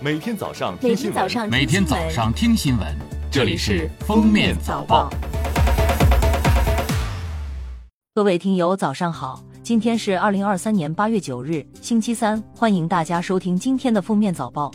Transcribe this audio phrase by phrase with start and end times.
[0.00, 2.86] 每天早上每听新闻，天早上每天早上听新闻，
[3.32, 5.10] 这里是《封面早报》。
[8.14, 9.42] 各位听友，早上好！
[9.60, 14.70] 今天是二零二三年八月九日，星期三，欢迎大家收听今天的封面早报。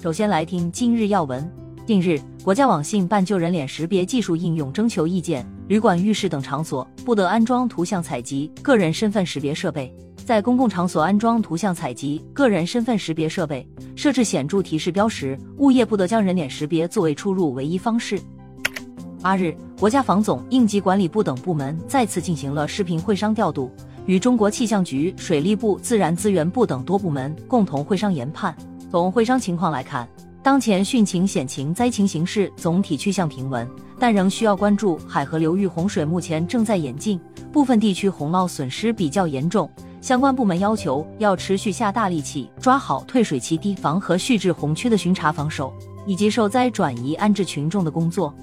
[0.00, 1.52] 首先来听今日要闻。
[1.84, 9.92] 近日，国家网信办就人脸识别技术应用征求意见，旅馆、浴室等场所不得安装图像采集、个人身份识别设备。
[10.24, 13.66] 在公共场所安装图像采集、个人身份识别设备，
[13.96, 18.20] 设置显著提示标识，物业不得将人脸识别作为出入唯一方式。
[19.20, 23.70] 八日，国家防总、应急管理部等部门再次进行了视频会商调度，
[24.06, 28.54] 与中国气象局、水利部、自然资源部等多部门共同会商研判。
[28.90, 30.08] 从会商情况来看，
[30.42, 33.68] 当前汛情、险情、灾情形势总体趋向平稳，
[33.98, 37.18] 但仍需要关注海河流域洪水目前正在演进，
[37.52, 39.70] 部分地区洪涝损失比较严重。
[40.02, 45.72] 相关部门要求要持续下大力气，抓好退水期堤防和蓄滞洪区的巡查防守，
[46.04, 48.34] 以及受灾转移安置群众的工作。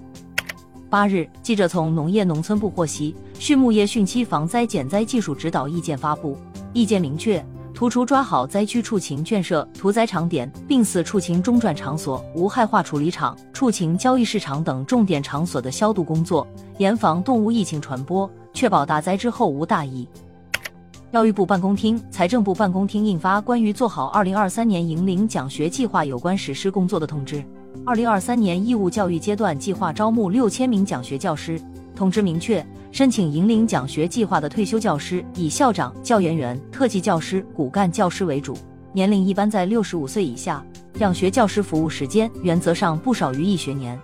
[0.89, 6.37] 八日，记者从农业农村部获悉，畜牧业汛期防灾减灾技术指导意见发布，
[6.71, 20.07] 意见明确，突出抓好灾区畜禽圈舍、屠宰场点、病死畜禽中转场所、无害化处理厂、畜禽交易市场等重点场所的消毒工作，严防动物疫情传播，确保大灾之后无大疫。
[21.11, 27.43] 教育部办公厅、财政部办公厅印发关于做好二零二三年引领奖学计划有关实施工作的通知。
[27.83, 31.59] 二零二三年义务教育阶段计划招募六千名奖学教师。
[31.95, 38.55] 通知明确，申请引领奖学计划的退休教师以校长、教研员、特级教师、骨干教师为主，
[38.93, 40.63] 年龄一般在六十五岁以下。
[40.93, 43.99] 奖学教师服务时间原则上不少于一学年。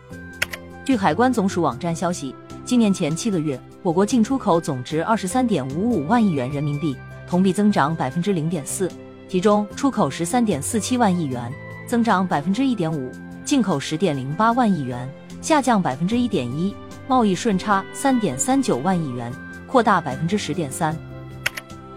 [0.84, 2.34] 据海关总署网站消息，
[2.66, 8.90] 今年前七个月，我国进出口总值二十三点五五万亿元人民币，同比增长百分之零点四。
[9.28, 11.54] 其中，出口十三点四七万亿元，
[11.86, 13.12] 增长百分之一点五；
[13.46, 15.08] 进口十点零八万亿元，
[15.44, 16.74] 下降百分之一点一；
[17.08, 19.32] 贸易顺差三点三九万亿元，
[19.68, 20.98] 扩大百分之十点三。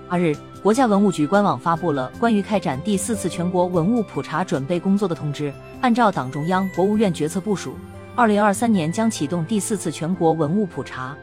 [0.07, 5.51] 八日，国家文物局官网发布了关于开展第四次全国文物普查准备工作的通知，
[5.81, 7.75] 按照党中央、国务院决策部署。
[8.19, 11.17] 二零二三年将启动第四次全国文物普查。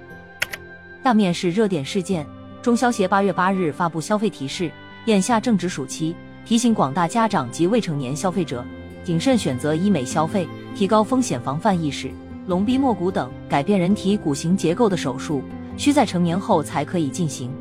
[1.04, 2.26] 下面是热点事件：
[2.62, 4.72] 中消协八月八日发布消费提示，
[5.04, 8.64] 眼下正值暑期，提醒广大家长及未成年消费者
[9.04, 12.10] 谨慎选择医美消费，提高风险防范意识。
[12.48, 15.42] 隆鼻墨骨等改变人体骨形结构的手术，
[15.76, 17.52] 需在成年后才可以进行。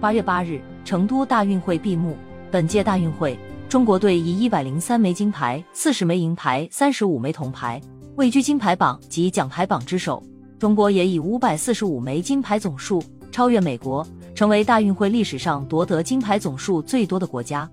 [0.00, 2.16] 八月八日，成都大运会闭幕。
[2.50, 7.80] 本届大运会，中国队以一百零三枚金牌、四十枚银牌、三十五枚铜牌。
[8.16, 10.22] 位居金牌榜及奖牌榜之首，
[10.56, 13.02] 中国也以五百四十五枚金牌总数
[13.32, 17.68] 超越美国，成为大运会历史上夺得金牌总数最多的国家。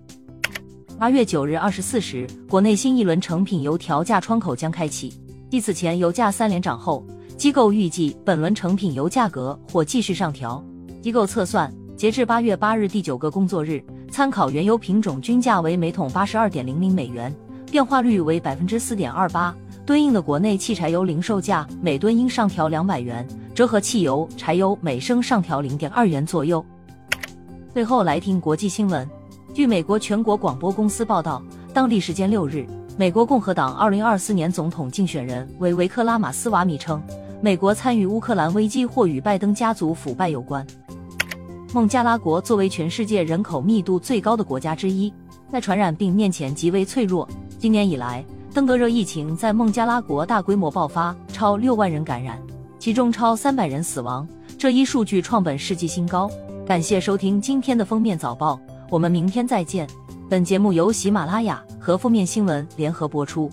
[0.98, 5.14] 八月九日二十四时，国内新一轮成品油调价窗口将开启。
[5.48, 7.06] 继此前油价三连涨后，
[7.38, 10.64] 机构预计本轮成品油价格或继续上调。
[11.04, 17.32] 机构测算，截至八月八日第九个工作日，参考原油品种均价为每桶八十二点零零美元，
[17.70, 19.56] 变化率为百分之四点二八。
[19.92, 26.66] 对应的国内汽柴油零售价每吨应上调两百元，折合汽油、柴油每升上调零点二元左右。
[27.74, 29.06] 最后来听国际新闻。
[29.54, 31.44] 据美国全国广播公司报道，
[31.74, 32.66] 当地时间六日，
[32.96, 37.04] 美国共和党二零二四年总统竞选人为维克拉马斯瓦米称，
[37.42, 40.66] 美国参与乌克兰危机或与拜登家族腐败有关。
[41.74, 45.14] 孟加拉国作为全世界人口密度最高的国家之一，
[45.52, 47.28] 在传染病面前极为脆弱。
[47.60, 48.24] 今年以来，
[48.54, 52.38] 登革热疫情在孟加拉国大规模爆发，超六万人感染，
[52.78, 56.30] 其中超三百人死亡，这一数据创本世纪新高。
[56.68, 58.60] 感谢收听今天的封面早报，
[58.90, 59.88] 我们明天再见。
[60.30, 63.50] 本节目由喜马拉雅和负面新闻联合播出。